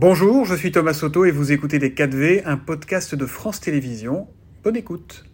Bonjour, 0.00 0.44
je 0.44 0.54
suis 0.54 0.70
Thomas 0.70 0.94
Soto 0.94 1.24
et 1.24 1.32
vous 1.32 1.50
écoutez 1.50 1.80
Les 1.80 1.90
4V, 1.90 2.42
un 2.44 2.56
podcast 2.56 3.16
de 3.16 3.26
France 3.26 3.58
Télévisions. 3.58 4.28
Bonne 4.62 4.76
écoute. 4.76 5.24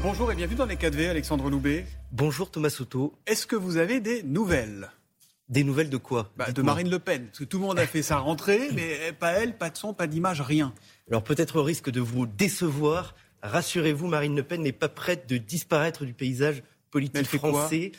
Bonjour 0.00 0.30
et 0.30 0.36
bienvenue 0.36 0.58
dans 0.58 0.66
Les 0.66 0.76
4V, 0.76 1.08
Alexandre 1.08 1.50
Loubet. 1.50 1.84
Bonjour 2.12 2.52
Thomas 2.52 2.70
Soto. 2.70 3.14
Est-ce 3.26 3.48
que 3.48 3.56
vous 3.56 3.78
avez 3.78 3.98
des 3.98 4.22
nouvelles? 4.22 4.92
Des 5.48 5.64
nouvelles 5.64 5.90
de 5.90 5.96
quoi? 5.96 6.30
Bah, 6.36 6.52
De 6.52 6.62
Marine 6.62 6.88
Le 6.88 7.00
Pen. 7.00 7.26
Parce 7.26 7.40
que 7.40 7.44
tout 7.44 7.58
le 7.58 7.64
monde 7.64 7.80
a 7.80 7.86
fait 7.88 8.02
sa 8.02 8.18
rentrée, 8.18 8.68
mais 8.76 9.12
pas 9.18 9.32
elle, 9.32 9.58
pas 9.58 9.68
de 9.68 9.76
son, 9.76 9.92
pas 9.92 10.06
d'image, 10.06 10.42
rien. 10.42 10.72
Alors 11.10 11.24
peut-être 11.24 11.56
au 11.56 11.64
risque 11.64 11.90
de 11.90 12.00
vous 12.00 12.26
décevoir, 12.26 13.16
rassurez-vous, 13.42 14.06
Marine 14.06 14.36
Le 14.36 14.44
Pen 14.44 14.62
n'est 14.62 14.70
pas 14.70 14.88
prête 14.88 15.28
de 15.28 15.36
disparaître 15.36 16.04
du 16.04 16.14
paysage 16.14 16.62
politique 16.92 17.26
français. 17.38 17.90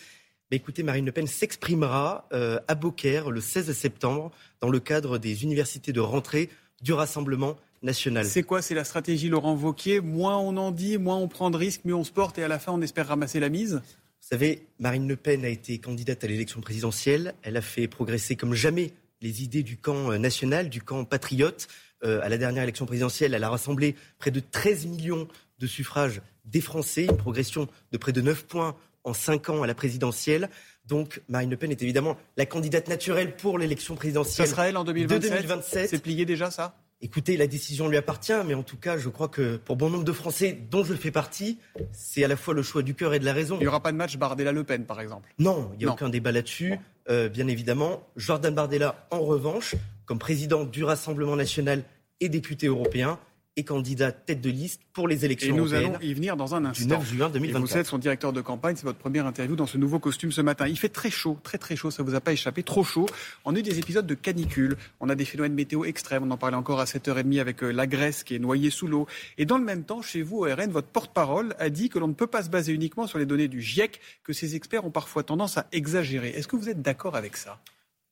Écoutez, 0.55 0.83
Marine 0.83 1.05
Le 1.05 1.11
Pen 1.11 1.27
s'exprimera 1.27 2.27
euh, 2.31 2.59
à 2.67 2.75
Beaucaire 2.75 3.31
le 3.31 3.41
16 3.41 3.71
septembre 3.73 4.31
dans 4.61 4.69
le 4.69 4.79
cadre 4.79 5.17
des 5.17 5.43
universités 5.43 5.91
de 5.91 5.99
rentrée 5.99 6.49
du 6.81 6.93
Rassemblement 6.93 7.57
national. 7.83 8.25
C'est 8.25 8.43
quoi? 8.43 8.61
C'est 8.61 8.75
la 8.75 8.83
stratégie 8.83 9.29
Laurent 9.29 9.55
Vauquier 9.55 9.99
Moins 9.99 10.37
on 10.37 10.57
en 10.57 10.71
dit, 10.71 10.97
moins 10.97 11.17
on 11.17 11.27
prend 11.27 11.49
de 11.49 11.57
risques, 11.57 11.81
mieux 11.85 11.95
on 11.95 12.03
se 12.03 12.11
porte 12.11 12.37
et 12.37 12.43
à 12.43 12.47
la 12.47 12.59
fin 12.59 12.71
on 12.71 12.81
espère 12.81 13.07
ramasser 13.07 13.39
la 13.39 13.49
mise? 13.49 13.73
Vous 13.73 14.35
savez, 14.35 14.67
Marine 14.79 15.07
Le 15.07 15.15
Pen 15.15 15.45
a 15.45 15.49
été 15.49 15.77
candidate 15.77 16.23
à 16.23 16.27
l'élection 16.27 16.59
présidentielle. 16.59 17.33
Elle 17.43 17.55
a 17.55 17.61
fait 17.61 17.87
progresser 17.87 18.35
comme 18.35 18.53
jamais 18.53 18.93
les 19.21 19.43
idées 19.43 19.63
du 19.63 19.77
camp 19.77 20.11
euh, 20.11 20.17
national, 20.17 20.69
du 20.69 20.81
camp 20.81 21.05
patriote. 21.05 21.67
Euh, 22.03 22.21
à 22.21 22.29
la 22.29 22.37
dernière 22.37 22.63
élection 22.63 22.85
présidentielle, 22.85 23.33
elle 23.33 23.43
a 23.43 23.49
rassemblé 23.49 23.95
près 24.19 24.31
de 24.31 24.39
13 24.39 24.85
millions 24.85 25.27
de 25.59 25.67
suffrages 25.67 26.21
des 26.45 26.61
Français, 26.61 27.05
une 27.05 27.17
progression 27.17 27.67
de 27.91 27.97
près 27.97 28.11
de 28.11 28.21
9 28.21 28.45
points 28.45 28.75
en 29.07 29.13
cinq 29.13 29.49
ans 29.49 29.63
à 29.63 29.67
la 29.67 29.73
présidentielle. 29.73 30.49
Donc 30.85 31.21
Marine 31.29 31.49
Le 31.49 31.57
Pen 31.57 31.71
est 31.71 31.81
évidemment 31.81 32.17
la 32.35 32.45
candidate 32.45 32.87
naturelle 32.87 33.35
pour 33.35 33.57
l'élection 33.57 33.95
présidentielle. 33.95 34.47
Ça 34.47 34.51
sera 34.51 34.67
elle 34.67 34.77
en 34.77 34.83
2027. 34.83 35.89
C'est 35.89 36.01
plié 36.01 36.25
déjà 36.25 36.51
ça? 36.51 36.75
Écoutez, 36.99 37.37
la 37.37 37.45
décision 37.45 37.87
lui 37.87 37.97
appartient, 37.97 38.33
mais 38.47 38.55
en 38.55 38.63
tout 38.63 38.77
cas, 38.77 38.97
je 38.97 39.07
crois 39.09 39.27
que 39.27 39.57
pour 39.57 39.75
bon 39.75 39.91
nombre 39.91 40.03
de 40.03 40.11
Français, 40.11 40.57
dont 40.71 40.83
je 40.83 40.95
fais 40.95 41.11
partie, 41.11 41.59
c'est 41.91 42.23
à 42.23 42.27
la 42.27 42.35
fois 42.35 42.55
le 42.55 42.63
choix 42.63 42.81
du 42.81 42.95
cœur 42.95 43.13
et 43.13 43.19
de 43.19 43.25
la 43.25 43.33
raison. 43.33 43.55
Il 43.57 43.61
n'y 43.61 43.67
aura 43.67 43.83
pas 43.83 43.91
de 43.91 43.97
match 43.97 44.17
Bardella-Le 44.17 44.63
Pen, 44.63 44.85
par 44.85 44.99
exemple? 44.99 45.31
Non, 45.37 45.69
il 45.73 45.79
n'y 45.79 45.85
a 45.85 45.93
aucun 45.93 46.09
débat 46.09 46.31
là-dessus. 46.31 46.79
Euh, 47.09 47.29
bien 47.29 47.47
évidemment, 47.47 48.01
Jordan 48.15 48.53
Bardella, 48.53 49.07
en 49.11 49.19
revanche, 49.19 49.75
comme 50.05 50.17
président 50.17 50.63
du 50.63 50.83
Rassemblement 50.83 51.35
national 51.35 51.83
et 52.19 52.29
député 52.29 52.65
européen, 52.65 53.19
et 53.57 53.63
candidat 53.63 54.11
tête 54.11 54.39
de 54.39 54.49
liste 54.49 54.81
pour 54.93 55.07
les 55.07 55.25
élections 55.25 55.55
Et 55.55 55.57
nous 55.57 55.73
allons 55.73 55.99
y 55.99 56.13
venir 56.13 56.37
dans 56.37 56.53
un 56.55 56.63
instant. 56.63 56.83
Du 56.83 56.89
9 56.89 57.05
juin 57.05 57.29
2024. 57.29 57.61
vous 57.61 57.77
êtes 57.77 57.87
son 57.87 57.97
directeur 57.97 58.31
de 58.31 58.39
campagne, 58.41 58.75
c'est 58.75 58.85
votre 58.85 58.99
première 58.99 59.25
interview 59.25 59.55
dans 59.55 59.65
ce 59.65 59.79
nouveau 59.79 59.99
costume 59.99 60.31
ce 60.31 60.41
matin. 60.41 60.67
Il 60.67 60.77
fait 60.77 60.89
très 60.89 61.09
chaud, 61.09 61.37
très 61.43 61.57
très 61.57 61.75
chaud, 61.75 61.89
ça 61.89 62.03
vous 62.03 62.13
a 62.13 62.21
pas 62.21 62.33
échappé, 62.33 62.61
trop 62.61 62.83
chaud. 62.83 63.07
On 63.45 63.55
a 63.55 63.59
eu 63.59 63.63
des 63.63 63.79
épisodes 63.79 64.05
de 64.05 64.13
canicule, 64.13 64.77
on 64.99 65.09
a 65.09 65.15
des 65.15 65.25
phénomènes 65.25 65.55
météo 65.55 65.85
extrêmes, 65.85 66.23
on 66.23 66.31
en 66.31 66.37
parlait 66.37 66.55
encore 66.55 66.79
à 66.79 66.85
7h30 66.85 67.41
avec 67.41 67.63
euh, 67.63 67.71
la 67.71 67.87
Grèce 67.87 68.23
qui 68.23 68.35
est 68.35 68.39
noyée 68.39 68.69
sous 68.69 68.87
l'eau. 68.87 69.07
Et 69.39 69.45
dans 69.45 69.57
le 69.57 69.65
même 69.65 69.83
temps, 69.83 70.03
chez 70.03 70.21
vous, 70.21 70.37
au 70.37 70.43
RN, 70.43 70.69
votre 70.69 70.87
porte-parole 70.87 71.55
a 71.57 71.69
dit 71.69 71.89
que 71.89 71.97
l'on 71.97 72.07
ne 72.07 72.13
peut 72.13 72.27
pas 72.27 72.43
se 72.43 72.49
baser 72.49 72.73
uniquement 72.73 73.07
sur 73.07 73.17
les 73.17 73.25
données 73.25 73.47
du 73.47 73.61
GIEC, 73.61 73.99
que 74.23 74.33
ces 74.33 74.55
experts 74.55 74.85
ont 74.85 74.91
parfois 74.91 75.23
tendance 75.23 75.57
à 75.57 75.65
exagérer. 75.71 76.29
Est-ce 76.29 76.47
que 76.47 76.55
vous 76.55 76.69
êtes 76.69 76.83
d'accord 76.83 77.15
avec 77.15 77.35
ça? 77.35 77.59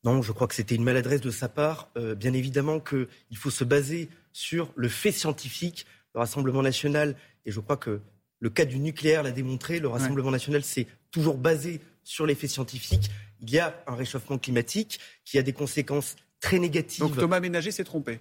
Non, 0.04 0.22
je 0.22 0.30
crois 0.32 0.46
que 0.46 0.54
c'était 0.54 0.74
une 0.74 0.84
maladresse 0.84 1.20
de 1.20 1.30
sa 1.30 1.48
part. 1.48 1.88
Euh, 1.96 2.14
bien 2.14 2.32
évidemment 2.32 2.78
qu'il 2.80 3.36
faut 3.36 3.50
se 3.50 3.64
baser 3.64 4.08
sur 4.36 4.70
le 4.76 4.88
fait 4.88 5.12
scientifique 5.12 5.86
le 6.14 6.20
Rassemblement 6.20 6.62
national, 6.62 7.16
et 7.46 7.50
je 7.50 7.58
crois 7.58 7.78
que 7.78 8.00
le 8.40 8.50
cas 8.50 8.66
du 8.66 8.78
nucléaire 8.78 9.22
l'a 9.22 9.30
démontré, 9.30 9.80
le 9.80 9.88
Rassemblement 9.88 10.30
national 10.30 10.62
s'est 10.62 10.86
toujours 11.10 11.38
basé 11.38 11.80
sur 12.04 12.26
les 12.26 12.34
faits 12.34 12.50
scientifiques. 12.50 13.10
Il 13.40 13.50
y 13.50 13.58
a 13.58 13.82
un 13.86 13.94
réchauffement 13.94 14.36
climatique 14.36 15.00
qui 15.24 15.38
a 15.38 15.42
des 15.42 15.54
conséquences 15.54 16.16
très 16.40 16.58
négatives. 16.58 17.00
Donc 17.00 17.16
Thomas 17.16 17.40
Ménager 17.40 17.70
s'est 17.70 17.84
trompé 17.84 18.20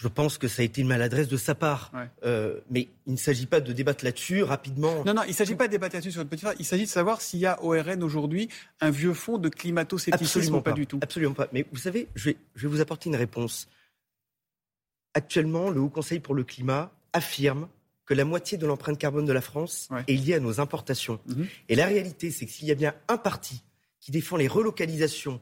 je 0.00 0.06
pense 0.06 0.38
que 0.38 0.46
ça 0.46 0.62
a 0.62 0.64
été 0.64 0.80
une 0.80 0.86
maladresse 0.86 1.26
de 1.26 1.36
sa 1.36 1.56
part. 1.56 1.90
Euh, 2.24 2.60
mais 2.70 2.86
il 3.04 3.14
ne 3.14 3.18
s'agit 3.18 3.46
pas 3.46 3.60
de 3.60 3.72
débattre 3.72 4.04
là-dessus 4.04 4.44
rapidement. 4.44 5.02
Non, 5.04 5.12
non, 5.12 5.22
il 5.24 5.30
ne 5.30 5.34
s'agit 5.34 5.56
pas 5.56 5.66
de 5.66 5.72
débattre 5.72 5.96
là-dessus 5.96 6.12
sur 6.12 6.24
petite 6.24 6.44
phrase. 6.44 6.54
Il 6.60 6.64
s'agit 6.64 6.84
de 6.84 6.88
savoir 6.88 7.20
s'il 7.20 7.40
y 7.40 7.46
a 7.46 7.60
au 7.64 7.70
RN 7.70 8.04
aujourd'hui 8.04 8.48
un 8.80 8.90
vieux 8.90 9.12
fond 9.12 9.38
de 9.38 9.48
climato-scepticisme 9.48 10.38
Absolument 10.38 10.62
pas, 10.62 10.70
pas 10.70 10.76
du 10.76 10.86
tout. 10.86 11.00
Absolument 11.02 11.34
pas. 11.34 11.48
Mais 11.52 11.66
vous 11.72 11.78
savez, 11.78 12.06
je 12.14 12.26
vais, 12.26 12.36
je 12.54 12.68
vais 12.68 12.68
vous 12.68 12.80
apporter 12.80 13.10
une 13.10 13.16
réponse. 13.16 13.66
Actuellement, 15.14 15.70
le 15.70 15.80
Haut 15.80 15.88
Conseil 15.88 16.20
pour 16.20 16.34
le 16.34 16.44
climat 16.44 16.90
affirme 17.12 17.68
que 18.04 18.14
la 18.14 18.24
moitié 18.24 18.58
de 18.58 18.66
l'empreinte 18.66 18.98
carbone 18.98 19.24
de 19.24 19.32
la 19.32 19.40
France 19.40 19.88
est 20.08 20.14
liée 20.14 20.34
à 20.34 20.40
nos 20.40 20.60
importations. 20.60 21.20
Mhm. 21.26 21.46
Et 21.68 21.76
la 21.76 21.86
réalité, 21.86 22.30
c'est 22.30 22.46
que 22.46 22.52
s'il 22.52 22.68
y 22.68 22.72
a 22.72 22.74
bien 22.74 22.94
un 23.08 23.16
parti 23.16 23.62
qui 24.00 24.10
défend 24.10 24.36
les 24.36 24.48
relocalisations, 24.48 25.40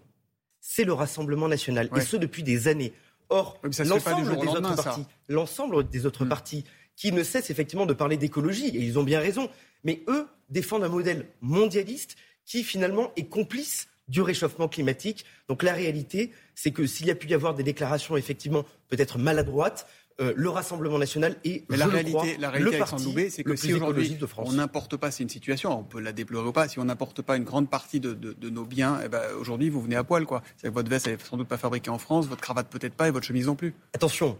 c'est 0.60 0.84
le 0.84 0.92
Rassemblement 0.92 1.48
national. 1.48 1.88
Et 1.96 2.00
ce, 2.00 2.16
depuis 2.16 2.42
des 2.42 2.68
années. 2.68 2.92
Or, 3.30 3.60
l'ensemble 3.62 4.36
des, 4.40 4.48
autres 4.48 4.74
partis, 4.74 5.06
l'ensemble 5.28 5.88
des 5.88 6.04
autres 6.04 6.24
partis 6.24 6.64
qui 6.96 7.12
ne 7.12 7.22
cessent 7.22 7.50
effectivement 7.50 7.86
de 7.86 7.94
parler 7.94 8.16
d'écologie, 8.16 8.66
et 8.66 8.80
ils 8.80 8.98
ont 8.98 9.04
bien 9.04 9.20
raison, 9.20 9.48
mais 9.84 10.02
eux 10.08 10.26
défendent 10.48 10.84
un 10.84 10.88
modèle 10.88 11.26
mondialiste 11.40 12.16
qui 12.44 12.64
finalement 12.64 13.12
est 13.16 13.26
complice 13.26 13.88
du 14.10 14.20
réchauffement 14.20 14.68
climatique. 14.68 15.24
Donc 15.48 15.62
la 15.62 15.72
réalité, 15.72 16.32
c'est 16.54 16.72
que 16.72 16.86
s'il 16.86 17.06
y 17.06 17.10
a 17.10 17.14
pu 17.14 17.28
y 17.28 17.34
avoir 17.34 17.54
des 17.54 17.62
déclarations 17.62 18.16
effectivement 18.16 18.64
peut-être 18.88 19.18
maladroites, 19.18 19.86
euh, 20.20 20.34
le 20.36 20.50
Rassemblement 20.50 20.98
national 20.98 21.36
est, 21.44 21.64
Mais 21.70 21.78
la 21.78 21.86
réalité, 21.86 22.36
la 22.38 22.50
réalité, 22.50 22.78
le 22.78 23.30
c'est 23.30 23.42
que 23.42 23.56
si 23.56 23.72
aujourd'hui 23.72 24.18
on 24.36 24.52
n'importe 24.52 24.98
pas, 24.98 25.10
c'est 25.10 25.22
une 25.22 25.30
situation, 25.30 25.78
on 25.78 25.84
peut 25.84 26.00
la 26.00 26.12
déplorer 26.12 26.48
ou 26.48 26.52
pas, 26.52 26.68
si 26.68 26.78
on 26.78 26.84
n'importe 26.84 27.22
pas 27.22 27.38
une 27.38 27.44
grande 27.44 27.70
partie 27.70 28.00
de, 28.00 28.34
nos 28.50 28.66
biens, 28.66 29.00
eh 29.02 29.08
ben, 29.08 29.22
aujourd'hui 29.38 29.70
vous 29.70 29.80
venez 29.80 29.96
à 29.96 30.04
poil. 30.04 30.26
quoi. 30.26 30.42
Que 30.62 30.68
votre 30.68 30.90
veste, 30.90 31.06
elle 31.06 31.14
n'est 31.14 31.24
sans 31.24 31.38
doute 31.38 31.48
pas 31.48 31.56
fabriquée 31.56 31.90
en 31.90 31.98
France, 31.98 32.26
votre 32.26 32.42
cravate 32.42 32.68
peut-être 32.68 32.94
pas 32.94 33.08
et 33.08 33.10
votre 33.10 33.26
chemise 33.26 33.46
non 33.46 33.56
plus. 33.56 33.74
Attention, 33.94 34.36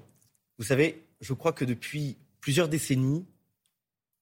vous 0.59 0.65
savez, 0.65 1.03
je 1.23 1.33
crois 1.33 1.53
que 1.53 1.65
depuis 1.65 2.19
plusieurs 2.41 2.69
décennies, 2.69 3.25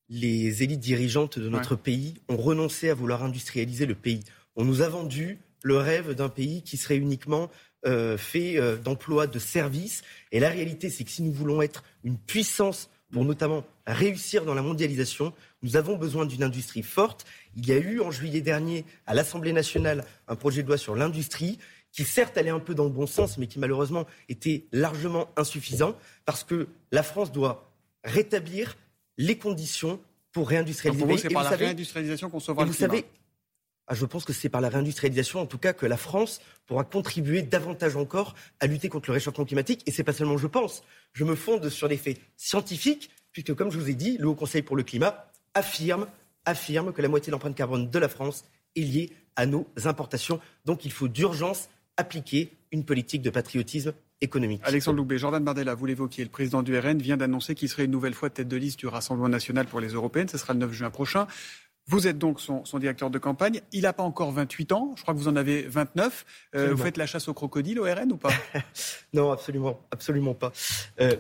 les 0.09 0.63
élites 0.63 0.81
dirigeantes 0.81 1.39
de 1.39 1.49
notre 1.49 1.75
pays 1.75 2.15
ont 2.29 2.37
renoncé 2.37 2.89
à 2.89 2.95
vouloir 2.95 3.25
industrialiser 3.25 3.85
le 3.85 3.95
pays. 3.95 4.21
On 4.59 4.65
nous 4.65 4.83
a 4.83 4.89
vendu 4.89 5.39
le 5.63 5.79
rêve 5.79 6.15
d'un 6.15 6.29
pays 6.29 6.63
qui 6.63 6.77
serait 6.77 6.97
uniquement 6.97 7.49
euh, 7.87 8.19
fait 8.19 8.59
euh, 8.59 8.77
d'emploi, 8.77 9.29
de 9.29 9.39
services. 9.39 10.03
Et 10.33 10.41
la 10.41 10.49
réalité, 10.49 10.91
c'est 10.91 11.05
que 11.05 11.11
si 11.11 11.23
nous 11.23 11.33
voulons 11.33 11.63
être 11.63 11.85
une 12.03 12.19
puissance 12.19 12.91
pour 13.13 13.25
notamment 13.25 13.65
réussir 13.87 14.45
dans 14.45 14.55
la 14.55 14.63
mondialisation, 14.63 15.33
nous 15.63 15.77
avons 15.77 15.97
besoin 15.97 16.27
d'une 16.27 16.43
industrie 16.43 16.83
forte. 16.83 17.25
Il 17.57 17.69
y 17.69 17.73
a 17.73 17.79
eu 17.79 18.01
en 18.01 18.11
juillet 18.11 18.41
dernier 18.41 18.85
à 19.07 19.15
l'Assemblée 19.15 19.53
nationale 19.53 20.05
un 20.27 20.35
projet 20.35 20.65
de 20.65 20.69
loi 20.69 20.77
sur 20.77 20.97
l'industrie 20.97 21.61
qui 21.93 22.03
certes 22.03 22.37
allait 22.37 22.51
un 22.51 22.59
peu 22.59 22.75
dans 22.75 22.85
le 22.85 22.91
bon 22.91 23.07
sens, 23.07 23.39
mais 23.39 23.47
qui 23.47 23.61
malheureusement 23.61 24.07
était 24.29 24.67
largement 24.73 25.29
insuffisant, 25.37 25.97
parce 26.27 26.43
que 26.43 26.67
la 26.91 27.05
France 27.05 27.31
doit 27.31 27.73
rétablir 28.03 28.77
les 29.17 29.39
conditions 29.39 30.01
pour 30.33 30.49
réindustrialiser. 30.49 31.01
pour 31.01 31.13
vous, 31.13 31.19
c'est 31.19 31.31
par 31.31 31.45
la 31.45 31.57
réindustrialisation 31.57 32.29
qu'on 32.29 32.41
sauvera 32.41 32.67
le 32.67 32.73
climat. 32.73 32.89
savez, 32.91 33.05
ah, 33.09 33.28
je 33.95 34.05
pense 34.05 34.25
que 34.25 34.33
c'est 34.33 34.49
par 34.49 34.61
la 34.61 34.69
réindustrialisation, 34.69 35.41
en 35.41 35.47
tout 35.47 35.59
cas, 35.59 35.73
que 35.73 35.87
la 35.87 35.97
France 35.97 36.41
pourra 36.67 36.85
contribuer 36.85 37.43
davantage 37.43 37.97
encore 37.97 38.35
à 38.61 38.67
lutter 38.67 38.89
contre 38.89 39.11
le 39.11 39.15
réchauffement 39.15 39.45
climatique. 39.45 39.83
Et 39.87 39.91
c'est 39.91 40.05
pas 40.05 40.13
seulement 40.13 40.39
je 40.39 40.47
pense. 40.47 40.83
Je 41.13 41.25
me 41.25 41.35
fonde 41.35 41.69
sur 41.69 41.89
des 41.89 41.97
faits 41.97 42.19
scientifiques, 42.37 43.11
puisque, 43.33 43.55
comme 43.55 43.71
je 43.71 43.79
vous 43.79 43.89
ai 43.89 43.95
dit, 43.95 44.19
le 44.19 44.29
Haut 44.29 44.35
Conseil 44.35 44.63
pour 44.63 44.77
le 44.77 44.83
climat 44.83 45.31
affirme, 45.55 46.07
affirme 46.45 46.93
que 46.93 47.03
la 47.03 47.09
moitié 47.09 47.31
de 47.31 47.33
l'empreinte 47.33 47.55
carbone 47.55 47.91
de 47.91 47.99
la 47.99 48.09
France 48.09 48.45
est 48.77 48.81
liée 48.81 49.13
à 49.37 49.47
nos 49.47 49.67
importations. 49.85 50.41
Donc, 50.65 50.85
il 50.85 50.93
faut 50.93 51.09
d'urgence 51.09 51.69
appliquer 51.97 52.53
une 52.73 52.85
politique 52.85 53.23
de 53.23 53.31
patriotisme 53.31 53.93
économique. 54.21 54.61
Alexandre 54.65 54.99
Loubet, 54.99 55.19
Jordan 55.19 55.43
Bardella, 55.43 55.75
vous 55.75 55.87
l'évoquiez, 55.87 56.25
le 56.25 56.31
président 56.31 56.63
du 56.63 56.77
RN 56.77 56.99
vient 56.99 57.17
d'annoncer 57.17 57.55
qu'il 57.55 57.69
serait 57.69 57.85
une 57.85 57.91
nouvelle 57.91 58.15
fois 58.15 58.31
tête 58.31 58.49
de 58.49 58.57
liste 58.57 58.79
du 58.79 58.87
Rassemblement 58.87 59.29
national 59.29 59.67
pour 59.67 59.81
les 59.81 59.89
européennes. 59.89 60.29
Ce 60.29 60.39
sera 60.39 60.53
le 60.53 60.59
9 60.61 60.73
juin 60.73 60.91
prochain. 60.91 61.27
Vous 61.89 62.07
êtes 62.07 62.19
donc 62.19 62.39
son, 62.41 62.63
directeur 62.79 63.09
de 63.09 63.19
campagne. 63.19 63.63
Il 63.73 63.83
n'a 63.83 63.95
pas 63.95 64.03
encore 64.03 64.31
28 64.31 64.73
ans. 64.73 64.93
Je 64.97 65.03
crois 65.03 65.15
que 65.15 65.19
vous 65.19 65.29
en 65.29 65.37
avez 65.37 65.63
29. 65.63 66.27
Euh, 66.55 66.75
vous 66.75 66.83
faites 66.83 66.99
la 66.99 67.07
chasse 67.07 67.29
au 67.29 67.35
crocodile 67.35 67.81
au 67.81 67.85
RN 67.85 68.13
ou 68.13 68.17
pas? 68.17 68.31
Non, 69.15 69.33
absolument, 69.33 69.81
absolument 69.91 70.35
pas. 70.35 70.53
Euh, 71.01 71.17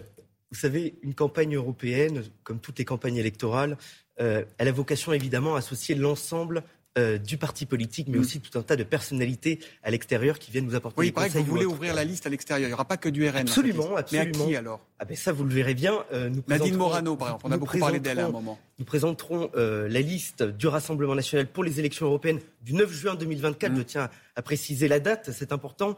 vous 0.51 0.59
savez, 0.59 0.99
une 1.03 1.15
campagne 1.15 1.57
européenne, 1.57 2.23
comme 2.43 2.61
toutes 2.61 2.79
les 2.79 2.85
campagnes 2.85 3.17
électorales, 3.17 3.79
euh, 4.21 4.45
elle 4.59 4.69
a 4.69 4.73
vocation 4.73 5.13
évidemment 5.13 5.55
à 5.55 5.59
associer 5.59 5.95
l'ensemble 5.95 6.63
euh, 6.97 7.19
du 7.19 7.37
parti 7.37 7.65
politique, 7.65 8.09
mais 8.09 8.19
mm. 8.19 8.21
aussi 8.21 8.41
tout 8.41 8.59
un 8.59 8.63
tas 8.63 8.75
de 8.75 8.83
personnalités 8.83 9.61
à 9.85 9.91
l'extérieur 9.91 10.39
qui 10.39 10.51
viennent 10.51 10.65
nous 10.65 10.75
apporter 10.75 10.99
oui, 10.99 11.07
il 11.09 11.13
paraît 11.13 11.29
que 11.29 11.39
vous 11.39 11.45
voulez 11.45 11.67
ouvrir 11.67 11.95
la 11.95 12.03
liste 12.03 12.27
à 12.27 12.31
l'extérieur. 12.31 12.67
Il 12.67 12.71
n'y 12.71 12.75
aura 12.75 12.87
pas 12.87 12.97
que 12.97 13.09
du 13.09 13.29
RN. 13.29 13.37
Absolument, 13.37 13.95
absolument. 13.95 14.31
Mais 14.35 14.43
à 14.43 14.47
qui 14.47 14.57
alors? 14.57 14.81
Ah 14.99 15.05
ben 15.05 15.17
Ça, 15.17 15.31
vous 15.31 15.45
le 15.45 15.55
verrez 15.55 15.75
bien. 15.75 16.05
Euh, 16.13 16.29
nous 16.29 16.43
Nadine 16.49 16.77
Morano, 16.77 17.15
par 17.15 17.29
exemple. 17.29 17.47
On 17.47 17.53
a 17.53 17.57
beaucoup 17.57 17.79
parlé 17.79 18.01
d'elle 18.01 18.19
à 18.19 18.27
un 18.27 18.31
moment. 18.31 18.59
Nous 18.81 18.85
présenterons 18.85 19.51
euh, 19.55 19.89
la 19.89 20.01
liste 20.01 20.43
du 20.43 20.67
Rassemblement 20.67 21.15
national 21.15 21.47
pour 21.47 21.63
les 21.63 21.79
élections 21.79 22.07
européennes 22.07 22.41
du 22.63 22.75
9 22.75 22.91
juin 22.91 23.15
2024. 23.15 23.71
Mm. 23.73 23.77
Je 23.77 23.83
tiens 23.83 24.11
à 24.35 24.43
préciser 24.43 24.89
la 24.89 24.99
date, 24.99 25.31
c'est 25.33 25.53
important. 25.53 25.97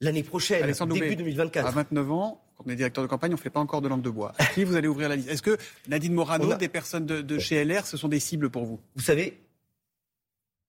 L'année 0.00 0.22
prochaine, 0.24 0.70
début 0.92 1.16
2024. 1.16 1.66
À 1.66 1.70
29 1.70 2.12
ans, 2.12 2.44
quand 2.56 2.64
on 2.66 2.70
est 2.70 2.76
directeur 2.76 3.02
de 3.02 3.08
campagne, 3.08 3.30
on 3.30 3.36
ne 3.36 3.40
fait 3.40 3.50
pas 3.50 3.60
encore 3.60 3.80
de 3.80 3.88
langue 3.88 4.02
de 4.02 4.10
bois. 4.10 4.34
À 4.38 4.44
qui 4.46 4.64
vous 4.64 4.76
allez 4.76 4.88
ouvrir 4.88 5.08
la 5.08 5.16
liste? 5.16 5.30
Est-ce 5.30 5.42
que 5.42 5.56
Nadine 5.88 6.12
Morano, 6.12 6.54
des 6.54 6.68
personnes 6.68 7.06
de, 7.06 7.22
de 7.22 7.38
chez 7.38 7.64
LR, 7.64 7.86
ce 7.86 7.96
sont 7.96 8.08
des 8.08 8.20
cibles 8.20 8.50
pour 8.50 8.64
vous? 8.64 8.80
Vous 8.96 9.02
savez, 9.02 9.38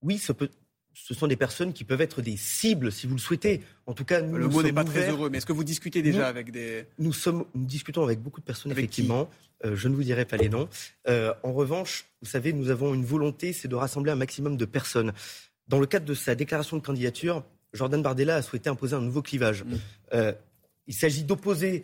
oui, 0.05 0.21
peut, 0.37 0.49
ce 0.93 1.13
sont 1.13 1.27
des 1.27 1.35
personnes 1.35 1.73
qui 1.73 1.83
peuvent 1.83 2.01
être 2.01 2.21
des 2.21 2.37
cibles, 2.37 2.91
si 2.91 3.05
vous 3.05 3.15
le 3.15 3.19
souhaitez. 3.19 3.61
En 3.85 3.93
tout 3.93 4.05
cas, 4.05 4.21
nous, 4.21 4.37
le 4.37 4.47
mot 4.47 4.63
n'est 4.63 4.71
pas 4.71 4.85
très 4.85 5.09
heureux. 5.09 5.29
Mais 5.29 5.39
est-ce 5.39 5.45
que 5.45 5.53
vous 5.53 5.63
discutez 5.63 6.01
déjà 6.01 6.27
avec 6.27 6.51
des 6.51 6.85
nous 6.99 7.11
sommes, 7.11 7.45
nous 7.53 7.65
discutons 7.65 8.03
avec 8.03 8.21
beaucoup 8.21 8.39
de 8.39 8.45
personnes 8.45 8.71
effectivement. 8.71 9.29
Euh, 9.63 9.75
je 9.75 9.87
ne 9.87 9.95
vous 9.95 10.03
dirai 10.03 10.25
pas 10.25 10.37
les 10.37 10.49
noms. 10.49 10.69
Euh, 11.07 11.33
en 11.43 11.53
revanche, 11.53 12.05
vous 12.21 12.29
savez, 12.29 12.53
nous 12.53 12.69
avons 12.69 12.93
une 12.93 13.05
volonté, 13.05 13.53
c'est 13.53 13.67
de 13.67 13.75
rassembler 13.75 14.11
un 14.11 14.15
maximum 14.15 14.57
de 14.57 14.65
personnes. 14.65 15.13
Dans 15.67 15.79
le 15.79 15.85
cadre 15.85 16.05
de 16.05 16.13
sa 16.13 16.35
déclaration 16.35 16.77
de 16.77 16.81
candidature, 16.81 17.43
Jordan 17.73 18.01
Bardella 18.01 18.35
a 18.35 18.41
souhaité 18.41 18.69
imposer 18.69 18.95
un 18.95 19.01
nouveau 19.01 19.21
clivage. 19.21 19.63
Mm. 19.63 19.75
Euh, 20.13 20.33
il 20.87 20.93
s'agit 20.93 21.23
d'opposer 21.23 21.83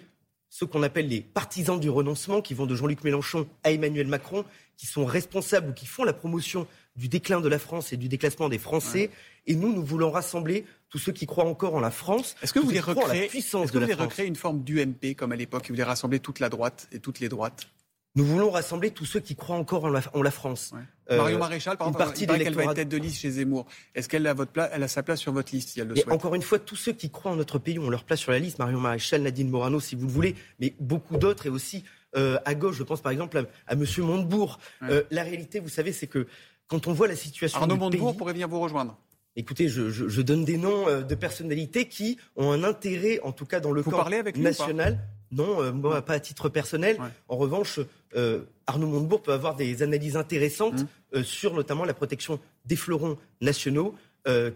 ceux 0.52 0.66
qu'on 0.66 0.84
appelle 0.84 1.08
les 1.08 1.22
partisans 1.22 1.80
du 1.80 1.90
renoncement, 1.90 2.42
qui 2.42 2.54
vont 2.54 2.66
de 2.66 2.76
Jean-Luc 2.76 3.06
Mélenchon 3.06 3.48
à 3.64 3.72
Emmanuel 3.72 4.08
Macron, 4.08 4.44
qui 4.76 4.86
sont 4.86 5.06
responsables 5.06 5.70
ou 5.70 5.74
qui 5.74 5.86
font 5.86 6.04
la 6.04 6.12
promotion 6.12 6.68
du 6.98 7.08
déclin 7.08 7.40
de 7.40 7.48
la 7.48 7.58
France 7.58 7.94
et 7.94 7.98
du 7.98 8.10
déclassement 8.10 8.50
des 8.50 8.58
Français. 8.58 9.10
Et 9.48 9.56
nous, 9.56 9.74
nous 9.74 9.84
voulons 9.84 10.12
rassembler 10.12 10.66
tous 10.90 11.00
ceux 11.00 11.14
qui 11.14 11.26
croient 11.26 11.46
encore 11.46 11.74
en 11.76 11.80
la 11.80 11.90
France. 11.90 12.36
Est-ce 12.44 12.52
que 12.52 12.60
vous 12.60 12.66
voulez 12.66 12.82
recréer, 12.82 13.26
est-ce 13.34 13.52
que 13.52 13.58
vous 13.58 13.80
voulez 13.80 13.94
recréer 13.94 14.28
une 14.28 14.36
forme 14.36 14.62
d'UMP 14.62 15.16
comme 15.16 15.32
à 15.32 15.38
l'époque, 15.38 15.64
vous 15.64 15.74
voulez 15.74 15.84
rassembler 15.84 16.20
toute 16.20 16.42
la 16.42 16.50
droite 16.50 16.90
et 16.92 17.00
toutes 17.00 17.22
les 17.22 17.30
droites? 17.30 17.68
Nous 18.16 18.26
voulons 18.26 18.52
rassembler 18.52 18.92
tous 18.92 19.06
ceux 19.06 19.22
qui 19.22 19.36
croient 19.36 19.56
encore 19.56 19.86
en 19.86 19.90
la, 19.90 20.32
France. 20.32 20.74
Euh, 21.10 21.18
Marion 21.18 21.40
Maréchal, 21.40 21.78
par 21.78 21.88
exemple, 21.88 22.12
il 22.20 22.28
qu'elle 22.28 22.54
va 22.54 22.64
être 22.66 22.74
tête 22.74 22.90
de 22.90 22.98
liste 22.98 23.20
chez 23.20 23.32
Zemmour. 23.32 23.66
Est-ce 23.96 24.10
qu'elle 24.10 24.28
a, 24.28 24.34
votre 24.34 24.52
elle 24.74 24.84
a 24.84 24.88
sa 24.90 25.02
place 25.02 25.20
sur 25.20 25.32
votre 25.32 25.54
liste 25.54 25.70
si 25.70 25.80
elle 25.80 25.88
le 25.88 25.96
souhaite 25.96 26.12
Encore 26.12 26.36
une 26.36 26.42
fois, 26.42 26.60
tous 26.60 26.76
ceux 26.76 26.92
qui 26.92 27.10
croient 27.10 27.32
en 27.32 27.38
notre 27.38 27.58
pays 27.58 27.80
ont 27.80 27.90
leur 27.90 28.04
place 28.04 28.20
sur 28.20 28.32
la 28.32 28.40
liste. 28.40 28.60
Marion 28.60 28.80
Maréchal, 28.80 29.22
Nadine 29.22 29.50
Morano, 29.50 29.80
si 29.80 29.96
vous 29.96 30.08
le 30.08 30.12
voulez, 30.12 30.36
mais 30.60 30.76
beaucoup 30.80 31.18
d'autres 31.18 31.46
et 31.46 31.50
aussi 31.50 31.86
euh, 32.18 32.38
à 32.44 32.54
gauche. 32.54 32.76
Je 32.76 32.84
pense 32.84 33.02
par 33.02 33.14
exemple 33.14 33.38
à, 33.38 33.44
à 33.68 33.74
M. 33.74 33.86
Montebourg. 34.00 34.60
Euh, 34.84 35.04
la 35.10 35.24
réalité, 35.24 35.60
vous 35.60 35.70
savez, 35.70 35.94
c'est 35.94 36.08
que 36.08 36.28
quand 36.68 36.88
on 36.88 36.94
voit 36.94 37.08
la 37.08 37.16
situation 37.16 37.62
Arnaud 37.62 37.76
du 37.76 37.80
Montebourg 37.80 38.18
pourrait 38.18 38.34
venir 38.34 38.50
vous 38.50 38.60
rejoindre. 38.60 38.98
Écoutez, 39.38 39.70
je, 39.70 40.22
donne 40.22 40.44
des 40.44 40.58
noms 40.58 41.02
de 41.02 41.16
personnalités 41.16 41.88
qui 41.88 42.18
ont 42.36 42.52
un 42.52 42.66
intérêt, 42.66 43.22
en 43.24 43.32
tout 43.32 43.46
cas 43.46 43.62
dans 43.62 43.72
le 43.72 43.82
vous 43.82 43.92
camp 43.92 44.02
avec 44.04 44.36
national. 44.36 45.00
Non, 45.32 45.62
euh, 45.62 45.72
moi, 45.72 46.02
pas 46.02 46.14
à 46.14 46.20
titre 46.20 46.50
personnel. 46.50 46.98
En 47.28 47.38
revanche, 47.38 47.80
euh, 48.16 48.42
Arnaud 48.68 48.88
Montebourg 48.88 49.22
peut 49.22 49.34
avoir 49.34 49.56
des 49.56 49.84
analyses 49.84 50.18
intéressantes 50.18 50.82
mmh. 50.82 50.88
euh, 51.16 51.24
sur 51.24 51.54
notamment 51.54 51.86
la 51.86 51.94
protection 51.94 52.40
des 52.66 52.76
fleurons 52.76 53.18
nationaux 53.42 53.96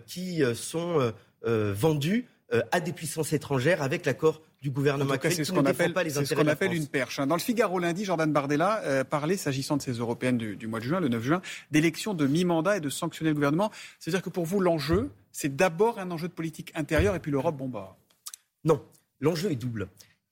qui 0.06 0.44
sont 0.54 1.12
vendus 1.42 2.28
à 2.72 2.80
des 2.80 2.94
puissances 2.94 3.34
étrangères 3.34 3.82
avec 3.82 4.06
l'accord 4.06 4.44
du 4.62 4.70
gouvernement 4.70 5.16
C'est 5.24 5.44
ce 5.44 5.52
qu'on 5.52 5.66
appelle, 5.66 5.92
appelle 6.50 6.74
une 6.76 6.86
perche. 6.86 7.18
Hein. 7.18 7.26
Dans 7.26 7.34
le 7.34 7.42
Figaro 7.42 7.80
lundi, 7.80 8.06
Jordan 8.06 8.32
Bardella 8.32 9.04
parlait, 9.06 9.38
s'agissant 9.38 9.76
de 9.78 9.82
ces 9.82 9.94
européennes 9.94 10.38
du, 10.38 10.56
du, 10.56 10.68
mois 10.68 10.80
de 10.80 10.86
juin, 10.86 11.00
le 11.00 11.08
9 11.08 11.24
juin, 11.24 11.42
d'élections 11.72 12.14
de 12.14 12.28
mi-mandat 12.28 12.78
et 12.78 12.80
de 12.80 12.90
sanctionner 12.90 13.32
le 13.32 13.34
gouvernement. 13.34 13.72
C'est-à-dire 13.98 14.22
que 14.22 14.30
pour 14.30 14.46
vous, 14.46 14.60
l'enjeu, 14.60 15.10
c'est 15.32 15.56
d'abord 15.56 15.98
un 15.98 16.12
enjeu 16.12 16.28
de 16.28 16.34
politique 16.34 16.72
intérieure 16.76 17.16
et 17.16 17.20
puis 17.20 17.32
l'Europe, 17.32 17.58
bon 17.58 17.70
bah. 17.70 17.98
Non, 18.66 18.84
l'enjeu 19.20 19.50
est 19.52 19.56
double. 19.56 19.88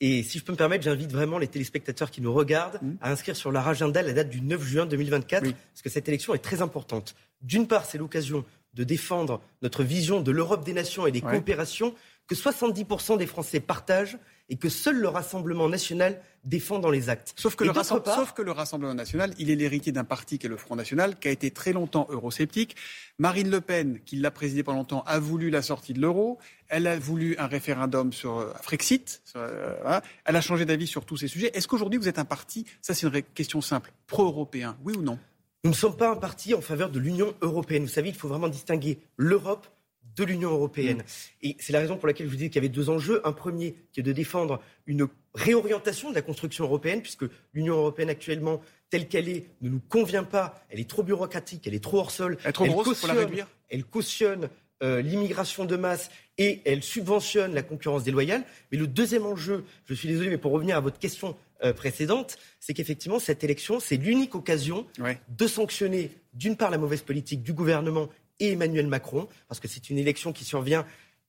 Et 0.05 0.21
si 0.21 0.37
je 0.37 0.43
peux 0.43 0.51
me 0.51 0.57
permettre, 0.57 0.83
j'invite 0.83 1.13
vraiment 1.13 1.37
les 1.37 1.47
téléspectateurs 1.47 2.11
qui 2.11 2.19
nous 2.19 2.33
regardent 2.33 2.77
mmh. 2.81 2.95
à 2.99 3.09
inscrire 3.09 3.37
sur 3.37 3.53
leur 3.53 3.65
agenda 3.69 4.01
la 4.01 4.11
date 4.11 4.29
du 4.29 4.41
9 4.41 4.61
juin 4.61 4.85
2024, 4.85 5.43
parce 5.43 5.81
que 5.81 5.89
cette 5.89 6.09
élection 6.09 6.33
est 6.33 6.39
très 6.39 6.61
importante. 6.61 7.15
D'une 7.41 7.67
part, 7.67 7.85
c'est 7.85 7.97
l'occasion 7.97 8.43
de 8.73 8.83
défendre 8.83 9.39
notre 9.61 9.81
vision 9.81 10.19
de 10.19 10.29
l'Europe 10.29 10.65
des 10.65 10.73
nations 10.73 11.07
et 11.07 11.13
des 11.13 11.21
coopérations 11.21 11.95
que 12.27 12.35
70% 12.35 13.17
des 13.17 13.27
Français 13.27 13.59
partagent 13.59 14.17
et 14.49 14.57
que 14.57 14.69
seul 14.69 14.97
le 14.97 15.07
Rassemblement 15.07 15.69
national 15.69 16.21
défend 16.43 16.79
dans 16.79 16.89
les 16.89 17.09
actes. 17.09 17.33
Sauf 17.37 17.55
que, 17.55 17.63
le, 17.63 17.73
sauf 17.73 18.33
que 18.33 18.41
le 18.41 18.51
Rassemblement 18.51 18.93
national, 18.93 19.33
il 19.39 19.49
est 19.49 19.55
l'héritier 19.55 19.91
d'un 19.91 20.03
parti 20.03 20.37
qui 20.37 20.47
est 20.47 20.49
le 20.49 20.57
Front 20.57 20.75
national, 20.75 21.17
qui 21.17 21.29
a 21.29 21.31
été 21.31 21.51
très 21.51 21.71
longtemps 21.71 22.07
eurosceptique. 22.09 22.75
Marine 23.17 23.49
Le 23.49 23.61
Pen, 23.61 23.99
qui 24.05 24.17
l'a 24.17 24.31
présidé 24.31 24.63
pendant 24.63 24.79
longtemps, 24.79 25.03
a 25.07 25.19
voulu 25.19 25.49
la 25.49 25.61
sortie 25.61 25.93
de 25.93 26.01
l'euro. 26.01 26.39
Elle 26.67 26.87
a 26.87 26.99
voulu 26.99 27.37
un 27.37 27.47
référendum 27.47 28.11
sur 28.11 28.39
euh, 28.39 28.53
Frexit. 28.61 29.21
Euh, 29.35 30.01
Elle 30.25 30.35
a 30.35 30.41
changé 30.41 30.65
d'avis 30.65 30.87
sur 30.87 31.05
tous 31.05 31.17
ces 31.17 31.27
sujets. 31.27 31.51
Est-ce 31.53 31.67
qu'aujourd'hui 31.67 31.99
vous 31.99 32.09
êtes 32.09 32.19
un 32.19 32.25
parti, 32.25 32.65
ça 32.81 32.93
c'est 32.93 33.07
une 33.07 33.21
question 33.21 33.61
simple, 33.61 33.93
pro-européen, 34.07 34.77
oui 34.83 34.93
ou 34.97 35.01
non? 35.01 35.17
Nous 35.63 35.71
ne 35.71 35.75
sommes 35.75 35.95
pas 35.95 36.11
un 36.11 36.17
parti 36.17 36.53
en 36.53 36.59
faveur 36.59 36.89
de 36.89 36.99
l'Union 36.99 37.33
européenne. 37.41 37.83
Vous 37.83 37.89
savez, 37.89 38.09
il 38.09 38.15
faut 38.15 38.27
vraiment 38.27 38.49
distinguer 38.49 38.99
l'Europe 39.15 39.65
de 40.15 40.23
l'Union 40.23 40.51
européenne. 40.51 40.97
Mm. 40.97 41.03
Et 41.43 41.57
c'est 41.59 41.73
la 41.73 41.79
raison 41.79 41.97
pour 41.97 42.07
laquelle 42.07 42.27
je 42.27 42.31
vous 42.31 42.37
dis 42.37 42.49
qu'il 42.49 42.55
y 42.55 42.65
avait 42.65 42.69
deux 42.69 42.89
enjeux. 42.89 43.21
Un 43.25 43.33
premier, 43.33 43.75
qui 43.91 43.99
est 43.99 44.03
de 44.03 44.11
défendre 44.11 44.61
une 44.85 45.07
réorientation 45.33 46.09
de 46.09 46.15
la 46.15 46.21
construction 46.21 46.65
européenne, 46.65 47.01
puisque 47.01 47.25
l'Union 47.53 47.75
européenne 47.75 48.09
actuellement, 48.09 48.61
telle 48.89 49.07
qu'elle 49.07 49.29
est, 49.29 49.45
ne 49.61 49.69
nous 49.69 49.81
convient 49.89 50.23
pas. 50.23 50.63
Elle 50.69 50.79
est 50.79 50.89
trop 50.89 51.03
bureaucratique, 51.03 51.65
elle 51.67 51.73
est 51.73 51.83
trop 51.83 51.99
hors 51.99 52.11
sol. 52.11 52.37
Elle 52.43 52.49
est 52.49 52.53
trop 52.53 52.65
grosse, 52.65 52.85
cautionne, 52.85 53.15
la 53.15 53.21
réduire? 53.21 53.47
Elle 53.69 53.83
cautionne 53.85 54.49
euh, 54.83 55.01
l'immigration 55.01 55.65
de 55.65 55.75
masse 55.75 56.09
et 56.37 56.61
elle 56.65 56.83
subventionne 56.83 57.53
la 57.53 57.63
concurrence 57.63 58.03
déloyale. 58.03 58.43
Mais 58.71 58.77
le 58.77 58.85
deuxième 58.85 59.25
enjeu, 59.25 59.63
je 59.85 59.93
suis 59.93 60.09
désolé, 60.09 60.29
mais 60.29 60.37
pour 60.37 60.51
revenir 60.51 60.75
à 60.75 60.81
votre 60.81 60.99
question 60.99 61.35
euh, 61.63 61.71
précédente, 61.71 62.37
c'est 62.59 62.73
qu'effectivement, 62.73 63.19
cette 63.19 63.43
élection, 63.43 63.79
c'est 63.79 63.95
l'unique 63.95 64.35
occasion 64.35 64.85
de 65.29 65.47
sanctionner, 65.47 66.11
d'une 66.33 66.57
part, 66.57 66.69
la 66.69 66.77
mauvaise 66.77 67.01
politique 67.01 67.41
du 67.43 67.53
gouvernement 67.53 68.09
et 68.39 68.51
Emmanuel 68.53 68.87
Macron, 68.87 69.27
parce 69.47 69.59
que 69.59 69.67
c'est 69.67 69.89
une 69.89 69.97
élection 69.97 70.33
qui 70.33 70.43
survient 70.43 70.85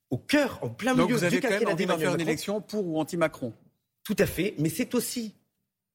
au 0.09 0.17
cœur, 0.17 0.59
en 0.61 0.69
plein 0.69 0.93
milieu 0.93 1.07
Donc 1.07 1.11
vous 1.11 1.23
avez 1.23 1.37
du 1.37 1.41
quand 1.41 1.49
même 1.49 1.67
envie 1.67 1.85
de 1.85 1.91
faire 1.93 2.13
une 2.13 2.21
élection 2.21 2.61
pour 2.61 2.85
ou 2.85 2.99
anti-Macron? 2.99 3.53
Tout 4.03 4.15
à 4.19 4.25
fait, 4.25 4.53
mais 4.59 4.69
c'est 4.69 4.93
aussi 4.95 5.33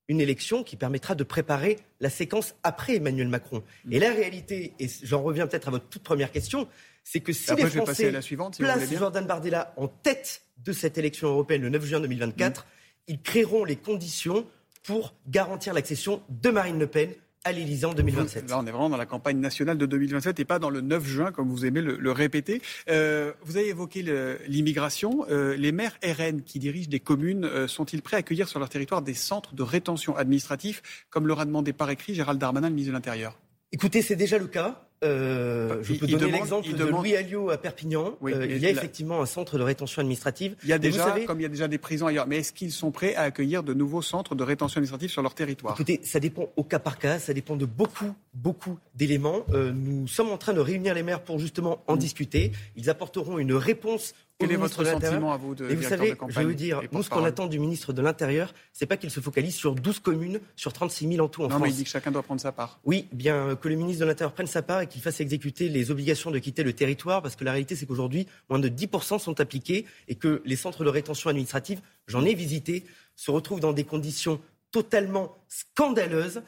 une 0.08 0.20
élection 0.20 0.64
qui 0.64 0.74
permettra 0.74 1.14
de 1.14 1.22
préparer 1.22 1.76
la 2.00 2.10
séquence 2.10 2.56
après 2.64 2.96
Emmanuel 2.96 3.28
Macron. 3.28 3.62
Et 3.92 4.00
la 4.00 4.12
réalité, 4.12 4.74
et 4.80 4.88
j'en 5.04 5.22
reviens 5.22 5.46
peut-être 5.46 5.68
à 5.68 5.70
votre 5.70 5.88
toute 5.88 6.02
première 6.02 6.32
question, 6.32 6.66
c'est 7.04 7.20
que 7.20 7.32
si 7.32 7.54
les 7.54 7.66
Français 7.66 8.10
la 8.10 8.20
suivante, 8.20 8.58
placent 8.58 8.92
Jordan 8.92 9.24
Bardella 9.24 9.72
en 9.76 9.86
tête 9.86 10.42
de 10.58 10.72
cette 10.72 10.98
élection 10.98 11.28
européenne 11.28 11.62
le 11.62 11.68
9 11.68 11.84
juin 11.84 12.00
2024, 12.00 12.62
mm. 12.62 12.66
ils 13.06 13.22
créeront 13.22 13.64
les 13.64 13.76
conditions 13.76 14.46
pour 14.82 15.14
garantir 15.28 15.74
l'accession 15.74 16.22
de 16.28 16.50
Marine 16.50 16.78
Le 16.78 16.88
Pen 16.88 17.14
à 17.44 17.52
l'Élysée 17.52 17.86
en 17.86 17.94
2027. 17.94 18.50
Là, 18.50 18.58
on 18.58 18.66
est 18.66 18.70
vraiment 18.70 18.90
dans 18.90 18.96
la 18.96 19.06
campagne 19.06 19.38
nationale 19.38 19.78
de 19.78 19.86
2027 19.86 20.40
et 20.40 20.44
pas 20.44 20.58
dans 20.58 20.68
le 20.68 20.80
9 20.80 21.04
juin, 21.04 21.32
comme 21.32 21.48
vous 21.48 21.64
aimez 21.64 21.80
le, 21.80 22.12
répéter. 22.12 22.60
Euh, 22.90 23.32
vous 23.42 23.56
avez 23.56 23.68
évoqué 23.68 24.04
l'immigration. 24.46 25.24
Euh, 25.30 25.56
les 25.56 25.72
maires 25.72 25.96
RN 26.04 26.42
qui 26.42 26.58
dirigent 26.58 26.90
des 26.90 27.00
communes 27.00 27.44
euh, 27.44 27.66
sont-ils 27.66 28.02
prêts 28.02 28.16
à 28.16 28.20
accueillir 28.20 28.48
sur 28.48 28.58
leur 28.58 28.68
territoire 28.68 29.00
des 29.00 29.14
centres 29.14 29.54
de 29.54 29.62
rétention 29.62 30.16
administratif, 30.16 31.06
comme 31.08 31.26
leur 31.26 31.40
a 31.40 31.44
demandé 31.46 31.72
par 31.72 31.88
écrit 31.90 32.14
Gérald 32.14 32.38
Darmanin, 32.38 32.68
le 32.68 32.74
ministre 32.74 32.92
de 32.92 32.96
l'Intérieur? 32.96 33.38
Écoutez, 33.72 34.02
c'est 34.02 34.16
déjà 34.16 34.36
le 34.36 34.46
cas. 34.46 34.89
Euh, 35.02 35.82
je 35.82 35.94
peux 35.94 36.06
donner 36.06 36.30
l'exemple 36.30 36.72
de 36.74 36.84
Louis 36.84 37.16
Alliot 37.16 37.50
à 37.50 37.56
Perpignan. 37.56 38.16
Euh, 38.22 38.46
il 38.46 38.58
y 38.58 38.66
a 38.66 38.70
effectivement 38.70 39.22
un 39.22 39.26
centre 39.26 39.56
de 39.56 39.62
rétention 39.62 40.00
administrative. 40.00 40.56
Il 40.62 40.68
y 40.68 40.72
a 40.72 40.78
déjà, 40.78 41.16
comme 41.26 41.40
il 41.40 41.44
y 41.44 41.46
a 41.46 41.50
déjà 41.50 41.68
des 41.68 41.78
prisons 41.78 42.06
ailleurs, 42.06 42.26
mais 42.26 42.38
est-ce 42.38 42.52
qu'ils 42.52 42.72
sont 42.72 42.90
prêts 42.90 43.14
à 43.14 43.22
accueillir 43.22 43.62
de 43.62 43.72
nouveaux 43.72 44.02
centres 44.02 44.34
de 44.34 44.44
rétention 44.44 44.78
administrative 44.78 45.10
sur 45.10 45.22
leur 45.22 45.34
territoire? 45.34 45.74
Écoutez, 45.74 46.00
ça 46.02 46.20
dépend 46.20 46.48
au 46.56 46.64
cas 46.64 46.78
par 46.78 46.98
cas, 46.98 47.18
ça 47.18 47.32
dépend 47.32 47.56
de 47.56 47.64
beaucoup, 47.64 48.14
beaucoup 48.34 48.78
d'éléments. 48.94 49.44
Euh, 49.52 49.72
nous 49.72 50.06
sommes 50.06 50.30
en 50.30 50.38
train 50.38 50.52
de 50.52 50.60
réunir 50.60 50.94
les 50.94 51.02
maires 51.02 51.22
pour 51.22 51.38
justement 51.38 51.82
en 51.86 51.94
mm. 51.94 51.98
discuter. 51.98 52.52
Ils 52.76 52.90
apporteront 52.90 53.38
une 53.38 53.54
réponse 53.54 54.14
quel 54.40 54.52
est 54.52 54.56
votre 54.56 54.84
sentiment 54.84 55.32
à 55.32 55.36
vous 55.36 55.54
de 55.54 55.68
Et 55.68 55.74
vous 55.74 55.82
savez, 55.82 56.14
je 56.28 56.38
vais 56.38 56.44
vous 56.44 56.54
dire, 56.54 56.80
nous, 56.92 57.02
ce 57.02 57.10
qu'on 57.10 57.24
attend 57.24 57.46
du 57.46 57.58
ministre 57.58 57.92
de 57.92 58.00
l'Intérieur, 58.00 58.54
c'est 58.72 58.86
pas 58.86 58.96
qu'il 58.96 59.10
se 59.10 59.20
focalise 59.20 59.54
sur 59.54 59.74
12 59.74 59.98
communes, 60.00 60.40
sur 60.56 60.72
36 60.72 61.12
000 61.12 61.24
en 61.24 61.28
tout 61.28 61.42
en 61.42 61.48
France. 61.48 61.60
Non, 61.60 61.64
mais 61.64 61.70
il 61.70 61.76
dit 61.76 61.84
que 61.84 61.90
chacun 61.90 62.10
doit 62.10 62.22
prendre 62.22 62.40
sa 62.40 62.50
part. 62.50 62.80
Oui, 62.84 63.06
bien 63.12 63.56
que 63.56 63.68
le 63.68 63.74
ministre 63.74 64.00
de 64.00 64.06
l'Intérieur 64.06 64.32
prenne 64.32 64.46
sa 64.46 64.62
part 64.62 64.80
et 64.80 64.86
qu'il 64.86 65.02
fasse 65.02 65.20
exécuter 65.20 65.68
les 65.68 65.90
obligations 65.90 66.30
de 66.30 66.38
quitter 66.38 66.62
le 66.62 66.72
territoire, 66.72 67.22
parce 67.22 67.36
que 67.36 67.44
la 67.44 67.52
réalité, 67.52 67.76
c'est 67.76 67.86
qu'aujourd'hui, 67.86 68.26
moins 68.48 68.58
de 68.58 68.68
10% 68.68 69.18
sont 69.18 69.40
appliqués 69.40 69.84
et 70.08 70.14
que 70.14 70.42
les 70.44 70.56
centres 70.56 70.84
de 70.84 70.88
rétention 70.88 71.28
administrative, 71.28 71.80
j'en 72.06 72.24
ai 72.24 72.34
visité, 72.34 72.84
se 73.16 73.30
retrouvent 73.30 73.60
dans 73.60 73.74
des 73.74 73.84
conditions 73.84 74.40
totalement 74.72 75.36
scandaleuses 75.48 76.42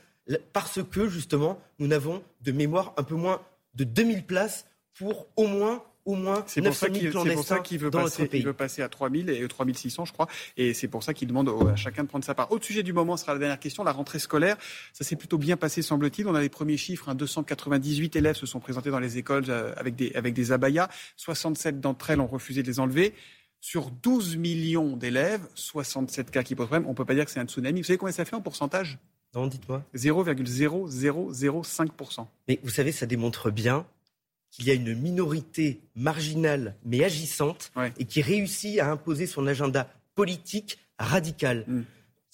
parce 0.53 0.81
que, 0.83 1.09
justement, 1.09 1.61
nous 1.79 1.89
n'avons 1.89 2.23
de 2.41 2.53
mémoire 2.53 2.95
un 2.97 3.03
peu 3.03 3.17
moins 3.17 3.43
de 3.75 3.85
2000 3.85 4.25
places 4.25 4.67
pour 4.95 5.27
au 5.37 5.47
moins 5.47 5.83
au 6.05 6.15
moins 6.15 6.45
c'est 6.47 6.63
pour 6.63 6.75
ça 6.75 6.89
qu'il 6.89 7.09
veut, 7.09 7.91
passer, 7.91 8.29
il 8.33 8.45
veut 8.45 8.53
passer 8.53 8.83
à 8.83 8.89
3000 8.89 9.31
et 9.31 9.47
3600, 9.47 10.05
je 10.05 10.13
crois. 10.13 10.27
Et 10.57 10.75
c'est 10.75 10.89
pour 10.89 11.03
ça 11.03 11.15
qu'il 11.15 11.29
demande 11.29 11.51
à 11.71 11.77
chacun 11.77 12.03
de 12.03 12.09
prendre 12.09 12.25
sa 12.25 12.35
part. 12.35 12.51
Autre 12.51 12.65
sujet 12.65 12.83
du 12.83 12.93
moment 12.93 13.17
sera 13.17 13.35
la 13.35 13.39
dernière 13.39 13.61
question, 13.61 13.85
la 13.85 13.93
rentrée 13.93 14.19
scolaire. 14.19 14.57
Ça 14.93 15.05
s'est 15.05 15.17
plutôt 15.17 15.39
bien 15.39 15.57
passé, 15.57 15.83
semble-t-il. 15.83 16.27
On 16.27 16.35
a 16.35 16.41
les 16.41 16.49
premiers 16.49 16.77
chiffres. 16.77 17.13
298 17.15 18.17
hein. 18.17 18.19
élèves 18.19 18.37
se 18.37 18.47
sont 18.47 18.61
présentés 18.61 18.91
dans 18.91 18.99
les 18.99 19.19
écoles 19.19 19.45
euh, 19.49 19.73
avec 19.77 19.95
des, 19.95 20.13
avec 20.15 20.35
des 20.35 20.53
abayas. 20.53 20.89
67 21.17 21.81
d'entre 21.81 22.11
elles 22.11 22.21
ont 22.21 22.27
refusé 22.27 22.63
de 22.63 22.69
les 22.69 22.81
enlever. 22.81 23.15
Sur 23.61 23.93
12 23.93 24.39
millions 24.39 24.97
d'élèves, 24.97 25.47
67 25.55 26.33
cas 26.33 26.43
qui 26.43 26.57
posent 26.57 26.67
problème. 26.67 26.89
On 26.89 26.91
ne 26.91 26.97
peut 26.97 27.05
pas 27.05 27.15
dire 27.15 27.25
que 27.25 27.31
c'est 27.31 27.39
un 27.39 27.47
tsunami. 27.47 27.81
Vous 27.81 27.87
savez 27.87 27.97
combien 27.97 28.13
ça 28.13 28.25
fait 28.25 28.35
en 28.35 28.41
pourcentage? 28.41 28.99
Non, 29.35 29.47
dites-moi. 29.47 29.85
0,0005%. 29.95 32.27
Mais 32.49 32.59
vous 32.63 32.71
savez, 32.71 32.91
ça 32.91 33.07
démontre 33.07 33.51
bien 33.51 33.87
qu'il 34.53 34.67
y 34.69 34.71
a 34.71 34.75
une 34.75 34.95
minorité 34.95 35.81
marginale 35.97 36.77
mais 36.85 37.03
agissante 37.03 37.73
et 37.99 38.05
qui 38.05 38.23
réussit 38.23 38.79
à 38.79 38.91
imposer 38.91 39.27
son 39.27 39.49
agenda 39.49 39.89
politique 40.15 40.79
radical. 40.99 41.65
Mm. 41.67 41.79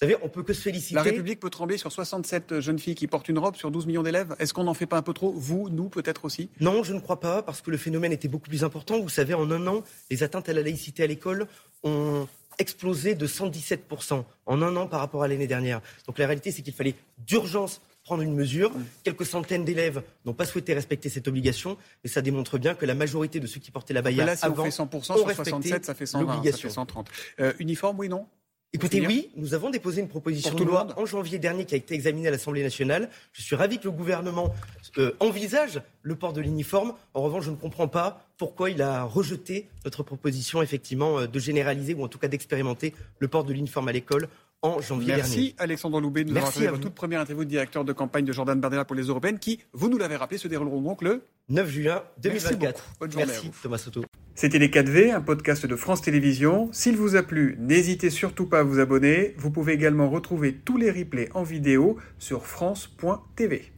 Vous 0.01 0.07
savez, 0.07 0.17
on 0.23 0.29
peut 0.29 0.45
que 0.45 0.53
se 0.53 0.63
féliciter. 0.63 0.95
La 0.95 1.03
République 1.03 1.41
peut 1.41 1.51
trembler 1.51 1.77
sur 1.77 1.91
67 1.91 2.61
jeunes 2.61 2.79
filles 2.79 2.95
qui 2.95 3.09
portent 3.09 3.29
une 3.29 3.39
robe 3.39 3.57
sur 3.57 3.73
12 3.73 3.87
millions 3.87 4.05
d'élèves. 4.05 4.37
Est-ce 4.39 4.55
qu'on 4.55 4.63
n'en 4.63 4.75
fait 4.75 4.87
pas 4.87 4.97
un 4.97 5.03
peu 5.03 5.13
trop 5.13 5.33
Vous, 5.33 5.71
nous, 5.71 5.89
peut-être 5.89 6.25
aussi? 6.25 6.51
Non, 6.61 6.85
je 6.85 6.93
ne 6.93 7.01
crois 7.01 7.19
pas, 7.19 7.43
parce 7.43 7.63
que 7.63 7.73
le 7.73 7.77
phénomène 7.77 8.13
était 8.13 8.29
beaucoup 8.29 8.49
plus 8.49 8.63
important. 8.63 9.01
Vous 9.01 9.09
savez, 9.09 9.35
en 9.35 9.51
un 9.51 9.67
an, 9.67 9.83
les 10.09 10.23
atteintes 10.23 10.49
à 10.49 10.53
la 10.53 10.63
laïcité 10.63 11.03
à 11.03 11.09
l'école 11.09 11.49
ont 11.83 12.29
explosé 12.59 13.17
de 13.17 13.27
117% 13.27 14.25
en 14.47 14.63
un 14.63 14.77
an 14.77 14.87
par 14.87 15.01
rapport 15.01 15.25
à 15.25 15.29
l'année 15.29 15.49
dernière. 15.49 15.81
Donc 16.07 16.19
la 16.19 16.27
réalité, 16.27 16.53
c'est 16.53 16.63
qu'il 16.63 16.75
fallait 16.75 16.95
d'urgence 17.19 17.81
prendre 18.09 18.23
une 18.23 18.35
mesure. 18.35 18.73
Quelques 19.05 19.27
centaines 19.27 19.67
d'élèves 19.67 20.03
n'ont 20.25 20.33
pas 20.33 20.47
souhaité 20.47 20.73
respecter 20.73 21.11
cette 21.11 21.29
obligation, 21.29 21.77
mais 22.03 22.09
ça 22.09 22.23
démontre 22.23 22.57
bien 22.57 22.75
que 22.75 22.87
la 22.87 22.95
majorité 22.95 23.39
de 23.39 23.47
ceux 23.47 23.61
qui 23.61 23.71
portaient 23.71 23.93
la 23.93 24.01
baïa 24.01 24.25
là, 24.25 24.35
si 24.35 24.47
avant 24.47 24.63
on 24.63 24.71
fait 24.71 24.83
100%, 24.83 25.03
sur 25.03 25.31
67, 25.31 25.85
ça 25.85 25.93
fait 25.93 26.07
120, 26.07 26.43
ça 26.43 26.57
fait 26.57 26.71
130. 26.71 27.11
Euh, 27.41 27.53
uniforme, 27.59 27.99
oui, 27.99 28.09
non 28.09 28.27
Écoutez, 28.73 29.07
oui, 29.07 29.31
nous 29.37 29.53
avons 29.55 29.71
déposé 29.71 30.01
une 30.01 30.09
proposition 30.09 30.55
de 30.55 30.65
loi 30.65 30.87
en 30.97 31.07
janvier 31.07 31.39
dernier 31.39 31.65
qui 31.65 31.75
a 31.75 31.79
été 31.79 31.95
examinée 31.95 32.29
à 32.29 32.31
l'Assemblée 32.31 32.63
nationale. 32.63 33.11
Je 33.33 33.43
suis 33.43 33.57
ravi 33.57 33.79
que 33.79 33.85
le 33.85 33.93
gouvernement 33.93 34.55
euh, 34.99 35.13
envisage 35.21 35.81
le 36.03 36.15
port 36.17 36.35
de 36.35 36.43
l'uniforme. 36.43 36.93
En 37.15 37.23
revanche, 37.23 37.45
je 37.45 37.51
ne 37.51 37.57
comprends 37.57 37.89
pas 37.89 38.27
pourquoi 38.37 38.69
il 38.69 38.83
a 38.83 39.05
rejeté 39.05 39.69
notre 39.87 40.03
proposition, 40.03 40.61
effectivement, 40.61 41.19
euh, 41.19 41.27
de 41.27 41.39
généraliser 41.39 41.95
ou 41.95 42.05
en 42.05 42.09
tout 42.09 42.19
cas 42.19 42.29
d'expérimenter 42.29 42.95
le 43.19 43.29
port 43.29 43.45
de 43.45 43.55
l'uniforme 43.55 43.89
à 43.89 43.93
l'école 43.93 44.29
en 44.63 44.81
janvier 44.81 45.15
Merci, 45.15 45.31
dernier. 45.31 45.43
Merci 45.43 45.55
Alexandre 45.59 46.01
Loubet 46.01 46.25
de 46.25 46.29
nous 46.29 46.35
Merci 46.35 46.59
avoir 46.59 46.73
votre 46.73 46.83
toute 46.85 46.95
première 46.95 47.21
interview 47.21 47.45
de 47.45 47.51
directeur 47.51 47.85
de 47.85 47.93
campagne 47.93 48.25
de 48.25 48.33
Jordan 48.33 48.61
Bardella 48.61 48.85
pour 48.85 48.97
les 48.97 49.05
Européennes 49.05 49.39
qui, 49.39 49.61
vous 49.73 49.89
nous 49.89 49.99
l'avez 49.99 50.17
rappelé, 50.17 50.39
se 50.39 50.49
dérouleront 50.49 50.83
donc 50.83 51.03
le 51.03 51.23
9 51.49 51.69
juin 51.69 52.03
2024. 52.23 52.85
Bonne 53.01 53.13
journée 53.13 53.27
Merci 53.27 53.51
Thomas 53.63 53.79
Soto. 53.79 54.05
C'était 54.35 54.59
Les 54.59 54.69
4V, 54.69 55.13
un 55.13 55.21
podcast 55.21 55.67
de 55.67 55.77
France 55.77 56.03
Télévisions. 56.03 56.69
S'il 56.73 56.97
vous 56.97 57.17
a 57.17 57.23
plu, 57.23 57.57
n'hésitez 57.59 58.11
surtout 58.11 58.47
pas 58.47 58.61
à 58.61 58.63
vous 58.63 58.79
abonner. 58.79 59.35
Vous 59.39 59.51
pouvez 59.51 59.73
également 59.73 60.09
retrouver 60.09 60.55
tous 60.55 60.77
les 60.77 60.91
replays 60.91 61.29
en 61.35 61.43
vidéo 61.43 61.97
sur 62.19 62.47
France.tv. 62.47 63.73